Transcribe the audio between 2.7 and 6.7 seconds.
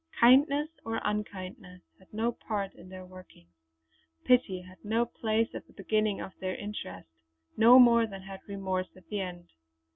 in their workings; pity had no place at the beginning of their